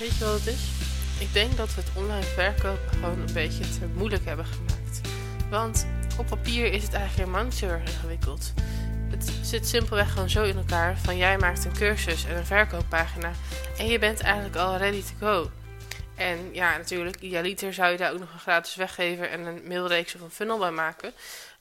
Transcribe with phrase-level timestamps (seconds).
[0.00, 0.60] Weet je wat het is?
[1.18, 5.00] Ik denk dat we het online verkopen gewoon een beetje te moeilijk hebben gemaakt.
[5.50, 5.86] Want
[6.18, 8.52] op papier is het eigenlijk helemaal niet ingewikkeld.
[9.10, 13.32] Het zit simpelweg gewoon zo in elkaar van jij maakt een cursus en een verkooppagina
[13.78, 15.50] en je bent eigenlijk al ready to go.
[16.16, 20.14] En ja, natuurlijk, idealiter zou je daar ook nog een gratis weggever en een mailreeks
[20.14, 21.12] of een funnel bij maken.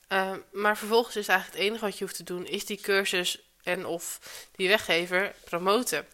[0.10, 3.40] Uh, maar vervolgens is eigenlijk het enige wat je hoeft te doen, is die cursus
[3.64, 4.20] en of
[4.56, 6.06] die weggever promoten.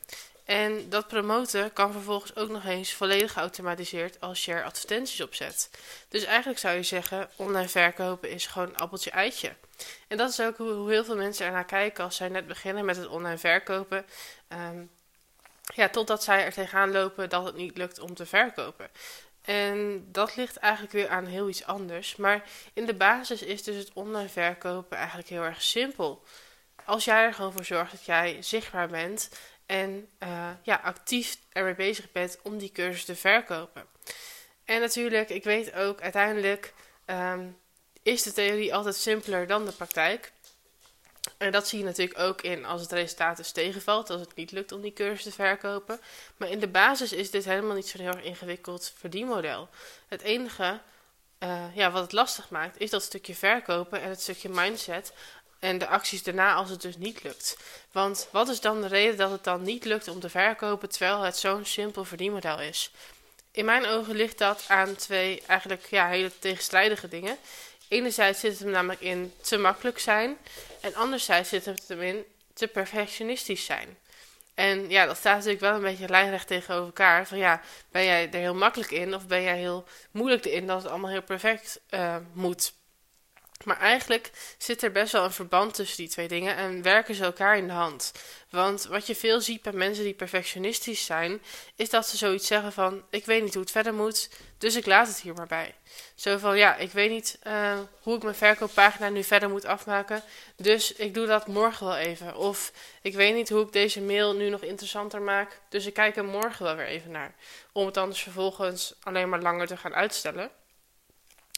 [0.46, 5.70] En dat promoten kan vervolgens ook nog eens volledig geautomatiseerd als er advertenties op zet.
[6.10, 9.54] Dus eigenlijk zou je zeggen, online verkopen is gewoon appeltje eitje.
[10.08, 12.98] En dat is ook hoe heel veel mensen ernaar kijken als zij net beginnen met
[12.98, 14.06] het online verkopen.
[14.50, 14.90] Um,
[15.76, 18.90] ja, totdat zij er tegenaan lopen dat het niet lukt om te verkopen.
[19.42, 22.16] En dat ligt eigenlijk weer aan heel iets anders.
[22.16, 22.44] Maar
[22.74, 26.24] in de basis is dus het online verkopen eigenlijk heel erg simpel.
[26.86, 29.30] Als jij er gewoon voor zorgt dat jij zichtbaar bent
[29.66, 33.86] en uh, ja, actief ermee bezig bent om die cursus te verkopen.
[34.66, 36.74] En natuurlijk, ik weet ook, uiteindelijk
[37.06, 37.58] um,
[38.04, 40.32] is de theorie altijd simpeler dan de praktijk.
[41.38, 44.52] En dat zie je natuurlijk ook in als het resultaat dus tegenvalt, als het niet
[44.52, 46.00] lukt om die cursus te verkopen.
[46.38, 49.70] Maar in de basis is dit helemaal niet zo'n heel erg ingewikkeld verdienmodel.
[50.08, 50.82] Het enige
[51.40, 55.14] uh, ja, wat het lastig maakt, is dat stukje verkopen en het stukje mindset
[55.66, 57.58] en de acties daarna als het dus niet lukt.
[57.92, 61.22] Want wat is dan de reden dat het dan niet lukt om te verkopen terwijl
[61.22, 62.92] het zo'n simpel verdienmodel is?
[63.52, 67.38] In mijn ogen ligt dat aan twee eigenlijk ja, hele tegenstrijdige dingen.
[67.88, 70.38] Enerzijds zit het hem namelijk in te makkelijk zijn
[70.82, 73.98] en anderzijds zit het hem in te perfectionistisch zijn.
[74.54, 77.28] En ja, dat staat natuurlijk wel een beetje lijnrecht tegenover elkaar.
[77.28, 77.62] Van ja,
[77.92, 81.12] ben jij er heel makkelijk in of ben jij heel moeilijk in dat het allemaal
[81.12, 82.74] heel perfect uh, moet?
[83.64, 87.24] Maar eigenlijk zit er best wel een verband tussen die twee dingen en werken ze
[87.24, 88.12] elkaar in de hand.
[88.50, 91.42] Want wat je veel ziet bij mensen die perfectionistisch zijn,
[91.76, 94.86] is dat ze zoiets zeggen van: Ik weet niet hoe het verder moet, dus ik
[94.86, 95.76] laat het hier maar bij.
[96.16, 100.24] Zo van: Ja, ik weet niet uh, hoe ik mijn verkooppagina nu verder moet afmaken,
[100.56, 102.36] dus ik doe dat morgen wel even.
[102.36, 106.16] Of ik weet niet hoe ik deze mail nu nog interessanter maak, dus ik kijk
[106.16, 107.36] er morgen wel weer even naar.
[107.72, 110.52] Om het anders vervolgens alleen maar langer te gaan uitstellen.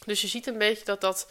[0.05, 1.27] Dus je ziet een beetje dat dat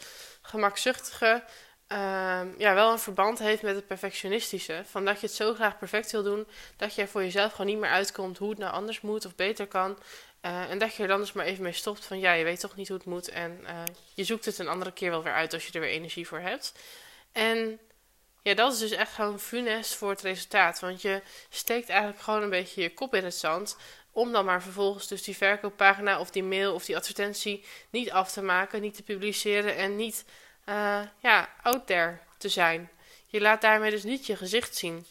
[0.49, 1.43] gemakzuchtige
[1.91, 4.81] uh, ja, wel een verband heeft met het perfectionistische.
[4.85, 6.47] Van dat je het zo graag perfect wil doen,
[6.77, 9.35] dat je er voor jezelf gewoon niet meer uitkomt hoe het nou anders moet of
[9.35, 9.97] beter kan.
[10.41, 12.59] Uh, en dat je er dan dus maar even mee stopt van ja, je weet
[12.59, 13.29] toch niet hoe het moet.
[13.29, 15.89] En uh, je zoekt het een andere keer wel weer uit als je er weer
[15.89, 16.73] energie voor hebt.
[17.31, 17.79] En
[18.41, 20.79] ja, dat is dus echt gewoon funest voor het resultaat.
[20.79, 23.77] Want je steekt eigenlijk gewoon een beetje je kop in het zand
[24.17, 28.31] om dan maar vervolgens dus die verkooppagina of die mail of die advertentie niet af
[28.31, 30.25] te maken, niet te publiceren en niet
[30.65, 32.89] uh, ja, out there te zijn.
[33.27, 35.05] Je laat daarmee dus niet je gezicht zien.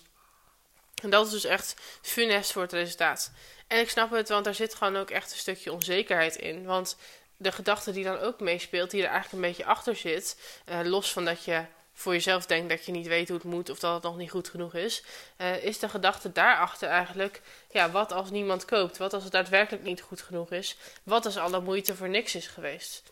[1.03, 3.33] En dat is dus echt funest voor het resultaat.
[3.67, 6.65] En ik snap het, want daar zit gewoon ook echt een stukje onzekerheid in.
[6.65, 6.97] Want
[7.37, 10.37] de gedachte die dan ook meespeelt, die er eigenlijk een beetje achter zit,
[10.69, 11.65] uh, los van dat je
[11.99, 14.31] voor jezelf denkt dat je niet weet hoe het moet of dat het nog niet
[14.31, 15.03] goed genoeg is,
[15.39, 17.41] uh, is de gedachte daarachter eigenlijk,
[17.71, 18.97] ja, wat als niemand koopt?
[18.97, 20.77] Wat als het daadwerkelijk niet goed genoeg is?
[21.03, 23.03] Wat als alle moeite voor niks is geweest?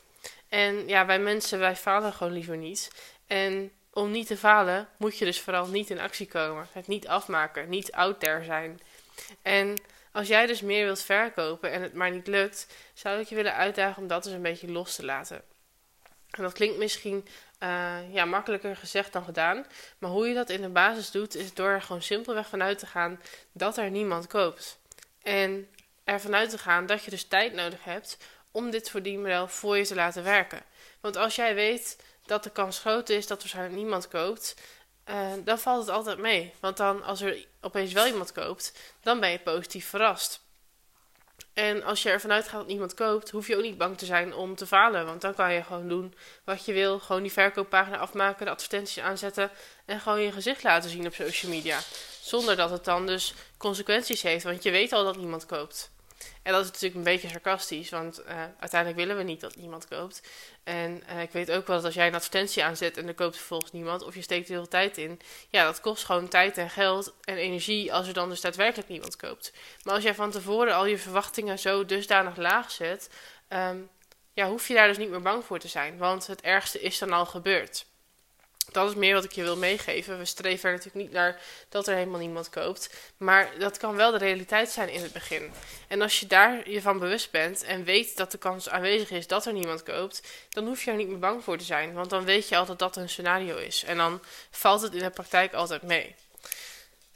[0.48, 2.90] En ja, wij mensen, wij falen gewoon liever niet.
[3.26, 6.68] En om niet te falen, moet je dus vooral niet in actie komen.
[6.72, 8.80] Het niet afmaken, niet out there zijn.
[9.42, 9.76] En
[10.12, 13.54] als jij dus meer wilt verkopen en het maar niet lukt, zou ik je willen
[13.54, 15.42] uitdagen om dat dus een beetje los te laten.
[16.30, 17.26] En dat klinkt misschien
[17.64, 19.66] uh, ja, makkelijker gezegd dan gedaan.
[19.98, 22.86] Maar hoe je dat in de basis doet, is door er gewoon simpelweg vanuit te
[22.86, 23.20] gaan
[23.52, 24.78] dat er niemand koopt.
[25.22, 25.68] En
[26.04, 28.18] er vanuit te gaan dat je dus tijd nodig hebt
[28.50, 30.62] om dit verdienmodel voor je te laten werken.
[31.00, 31.96] Want als jij weet
[32.26, 34.54] dat de kans groot is dat waarschijnlijk niemand koopt,
[35.10, 36.52] uh, dan valt het altijd mee.
[36.60, 40.43] Want dan, als er opeens wel iemand koopt, dan ben je positief verrast.
[41.52, 44.34] En als je ervan uitgaat dat niemand koopt, hoef je ook niet bang te zijn
[44.34, 45.06] om te falen.
[45.06, 46.14] Want dan kan je gewoon doen
[46.44, 46.98] wat je wil.
[46.98, 49.50] Gewoon die verkooppagina afmaken, de advertenties aanzetten
[49.84, 51.80] en gewoon je gezicht laten zien op social media.
[52.20, 55.90] Zonder dat het dan dus consequenties heeft, want je weet al dat niemand koopt.
[56.42, 59.88] En dat is natuurlijk een beetje sarcastisch, want uh, uiteindelijk willen we niet dat niemand
[59.88, 60.22] koopt.
[60.64, 63.36] En uh, ik weet ook wel dat als jij een advertentie aanzet en er koopt
[63.36, 67.14] vervolgens niemand, of je steekt heel tijd in, ja, dat kost gewoon tijd en geld
[67.24, 69.52] en energie als er dan dus daadwerkelijk niemand koopt.
[69.82, 73.10] Maar als jij van tevoren al je verwachtingen zo dusdanig laag zet,
[73.48, 73.88] um,
[74.32, 76.98] ja, hoef je daar dus niet meer bang voor te zijn, want het ergste is
[76.98, 77.86] dan al gebeurd
[78.72, 80.18] dat is meer wat ik je wil meegeven.
[80.18, 82.90] We streven er natuurlijk niet naar dat er helemaal niemand koopt.
[83.16, 85.52] Maar dat kan wel de realiteit zijn in het begin.
[85.88, 89.26] En als je daar je van bewust bent en weet dat de kans aanwezig is
[89.26, 91.92] dat er niemand koopt, dan hoef je er niet meer bang voor te zijn.
[91.92, 93.84] Want dan weet je altijd dat dat een scenario is.
[93.84, 96.14] En dan valt het in de praktijk altijd mee.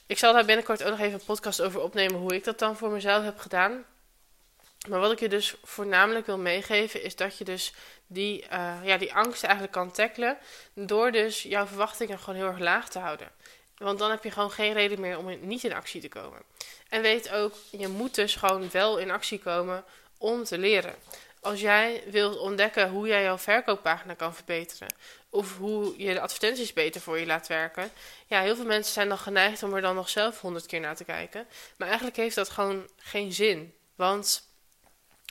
[0.06, 2.76] Ik zal daar binnenkort ook nog even een podcast over opnemen hoe ik dat dan
[2.76, 3.84] voor mezelf heb gedaan.
[4.88, 7.72] Maar wat ik je dus voornamelijk wil meegeven is dat je dus
[8.06, 10.38] die, uh, ja, die angst eigenlijk kan tackelen
[10.74, 13.30] door dus jouw verwachtingen gewoon heel erg laag te houden.
[13.76, 16.42] Want dan heb je gewoon geen reden meer om niet in actie te komen.
[16.88, 19.84] En weet ook, je moet dus gewoon wel in actie komen
[20.18, 20.94] om te leren.
[21.40, 24.94] Als jij wilt ontdekken hoe jij jouw verkooppagina kan verbeteren,
[25.30, 27.90] of hoe je de advertenties beter voor je laat werken.
[28.26, 30.96] Ja, heel veel mensen zijn dan geneigd om er dan nog zelf honderd keer naar
[30.96, 31.46] te kijken.
[31.76, 33.74] Maar eigenlijk heeft dat gewoon geen zin.
[33.94, 34.47] Want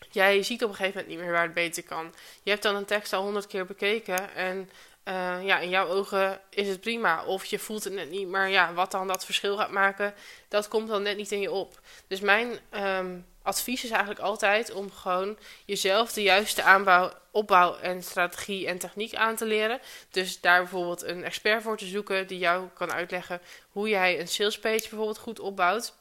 [0.09, 2.13] jij ziet op een gegeven moment niet meer waar het beter kan.
[2.43, 4.69] Je hebt dan een tekst al honderd keer bekeken en
[5.07, 7.23] uh, ja, in jouw ogen is het prima.
[7.23, 10.13] Of je voelt het net niet, maar ja, wat dan dat verschil gaat maken,
[10.47, 11.79] dat komt dan net niet in je op.
[12.07, 18.03] Dus mijn um, advies is eigenlijk altijd om gewoon jezelf de juiste aanbouw, opbouw en
[18.03, 19.79] strategie en techniek aan te leren.
[20.11, 24.27] Dus daar bijvoorbeeld een expert voor te zoeken die jou kan uitleggen hoe jij een
[24.27, 25.93] salespage bijvoorbeeld goed opbouwt.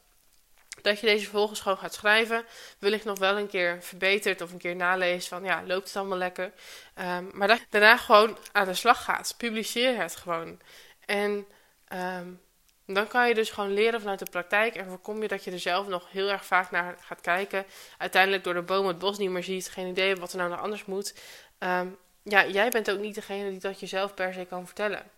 [0.83, 2.45] Dat je deze vervolgens gewoon gaat schrijven.
[2.79, 6.19] Wellicht nog wel een keer verbetert of een keer naleest van ja, loopt het allemaal
[6.19, 6.53] lekker.
[6.99, 9.35] Um, maar dat je daarna gewoon aan de slag gaat.
[9.37, 10.61] Publiceer het gewoon.
[11.05, 11.47] En
[11.93, 12.41] um,
[12.87, 15.59] dan kan je dus gewoon leren vanuit de praktijk en voorkom je dat je er
[15.59, 17.67] zelf nog heel erg vaak naar gaat kijken.
[17.99, 20.61] Uiteindelijk door de boom het bos niet meer ziet, geen idee wat er nou nog
[20.61, 21.15] anders moet.
[21.59, 25.11] Um, ja, jij bent ook niet degene die dat jezelf per se kan vertellen.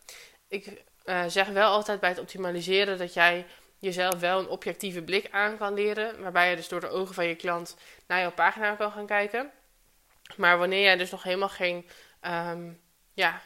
[0.49, 3.47] Ik uh, zeg wel altijd bij het optimaliseren dat jij
[3.79, 6.23] jezelf wel een objectieve blik aan kan leren.
[6.23, 7.77] Waarbij je dus door de ogen van je klant
[8.07, 9.51] naar jouw pagina kan gaan kijken.
[10.37, 11.89] Maar wanneer jij dus nog helemaal geen,
[12.23, 12.81] um,
[13.15, 13.41] ja,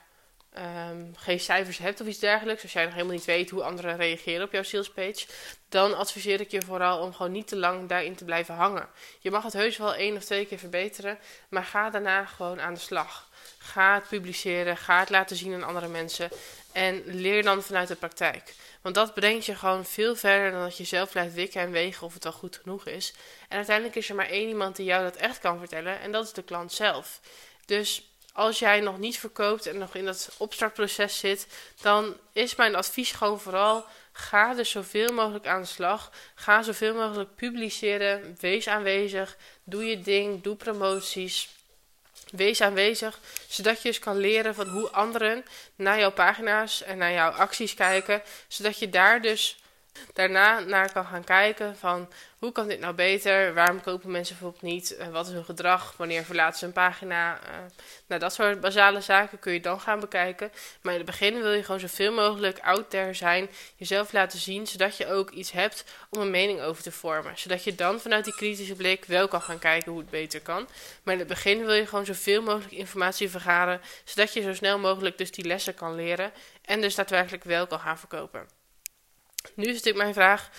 [0.91, 3.97] um, geen cijfers hebt of iets dergelijks, als jij nog helemaal niet weet hoe anderen
[3.97, 5.27] reageren op jouw salespage,
[5.69, 8.89] dan adviseer ik je vooral om gewoon niet te lang daarin te blijven hangen.
[9.19, 11.19] Je mag het heus wel één of twee keer verbeteren,
[11.49, 13.31] maar ga daarna gewoon aan de slag.
[13.59, 16.31] Ga het publiceren, ga het laten zien aan andere mensen
[16.73, 18.55] en leer dan vanuit de praktijk.
[18.81, 22.07] Want dat brengt je gewoon veel verder dan dat je zelf blijft wikken en wegen
[22.07, 23.13] of het wel goed genoeg is.
[23.49, 26.25] En uiteindelijk is er maar één iemand die jou dat echt kan vertellen en dat
[26.25, 27.21] is de klant zelf.
[27.67, 28.03] Dus
[28.33, 31.47] als jij nog niet verkoopt en nog in dat opstartproces zit,
[31.81, 36.11] dan is mijn advies gewoon vooral: ga er zoveel mogelijk aan de slag.
[36.35, 38.37] Ga zoveel mogelijk publiceren.
[38.41, 39.37] Wees aanwezig.
[39.65, 40.43] Doe je ding.
[40.43, 41.49] Doe promoties.
[42.33, 45.45] Wees aanwezig, zodat je dus kan leren van hoe anderen
[45.77, 49.62] naar jouw pagina's en naar jouw acties kijken, zodat je daar dus
[50.13, 52.09] daarna naar kan gaan kijken van
[52.39, 53.55] hoe kan dit nou beter?
[53.55, 54.97] Waarom kopen mensen bijvoorbeeld niet?
[54.99, 55.95] Uh, wat is hun gedrag?
[55.97, 57.35] Wanneer verlaten ze een pagina?
[57.35, 57.57] Uh,
[58.07, 60.53] nou, dat soort basale zaken kun je dan gaan bekijken.
[60.83, 64.67] Maar in het begin wil je gewoon zoveel mogelijk out there zijn, jezelf laten zien,
[64.67, 67.39] zodat je ook iets hebt om een mening over te vormen.
[67.39, 70.69] Zodat je dan vanuit die kritische blik wel kan gaan kijken hoe het beter kan.
[71.03, 74.79] Maar in het begin wil je gewoon zoveel mogelijk informatie vergaren, zodat je zo snel
[74.79, 76.33] mogelijk dus die lessen kan leren
[76.65, 78.62] en dus daadwerkelijk wel kan gaan verkopen.
[79.55, 80.51] Nu is natuurlijk mijn vraag.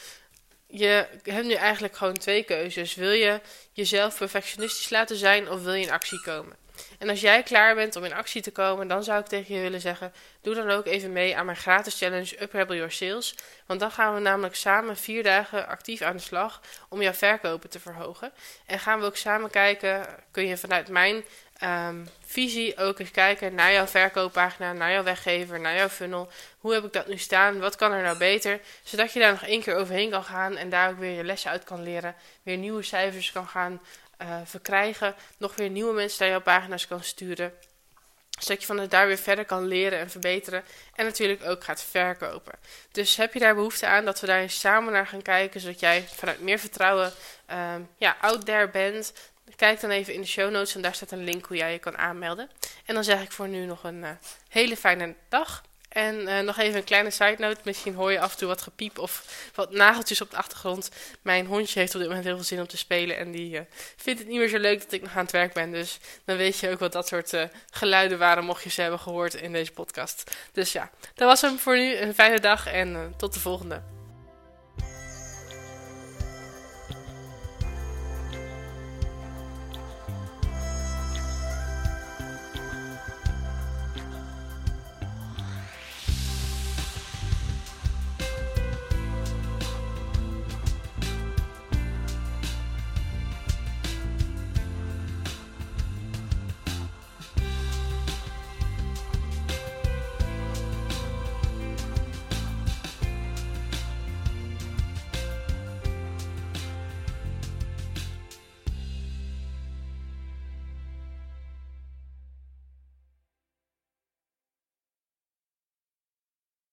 [0.68, 2.96] Je hebt nu eigenlijk gewoon twee keuzes.
[2.96, 3.42] Wil je
[3.72, 6.56] jezelf perfectionistisch laten zijn of wil je in actie komen?
[7.00, 9.62] En als jij klaar bent om in actie te komen, dan zou ik tegen je
[9.62, 13.36] willen zeggen: doe dan ook even mee aan mijn gratis challenge Uprebel Your Sales.
[13.66, 17.70] Want dan gaan we namelijk samen vier dagen actief aan de slag om jouw verkopen
[17.70, 18.32] te verhogen.
[18.66, 21.24] En gaan we ook samen kijken: kun je vanuit mijn
[21.64, 26.30] um, visie ook eens kijken naar jouw verkooppagina, naar jouw weggever, naar jouw funnel.
[26.58, 27.60] Hoe heb ik dat nu staan?
[27.60, 28.60] Wat kan er nou beter?
[28.84, 31.52] Zodat je daar nog één keer overheen kan gaan en daar ook weer je lessen
[31.52, 32.16] uit kan leren.
[32.44, 33.82] Weer nieuwe cijfers kan gaan
[34.22, 35.16] uh, verkrijgen.
[35.38, 37.54] Nog weer nieuwe mensen naar jouw pagina's kan sturen.
[38.40, 40.64] Zodat je vanuit daar weer verder kan leren en verbeteren.
[40.96, 42.54] En natuurlijk ook gaat verkopen.
[42.92, 45.60] Dus heb je daar behoefte aan dat we daar samen naar gaan kijken.
[45.60, 47.14] Zodat jij vanuit meer vertrouwen
[47.52, 49.14] um, ja, out there bent.
[49.56, 51.80] Kijk dan even in de show notes en daar staat een link hoe jij je
[51.80, 52.50] kan aanmelden.
[52.86, 54.10] En dan zeg ik voor nu nog een uh,
[54.50, 55.64] hele fijne dag.
[55.90, 57.60] En uh, nog even een kleine side note.
[57.64, 60.90] Misschien hoor je af en toe wat gepiep of wat nageltjes op de achtergrond.
[61.22, 63.18] Mijn hondje heeft op dit moment heel veel zin om te spelen.
[63.18, 63.62] En die uh,
[63.96, 65.72] vindt het niet meer zo leuk dat ik nog aan het werk ben.
[65.72, 67.34] Dus dan weet je ook wat dat soort
[67.70, 70.36] geluiden waren, mocht je ze hebben gehoord in deze podcast.
[70.52, 71.96] Dus ja, dat was hem voor nu.
[71.96, 74.03] Een fijne dag en tot de volgende.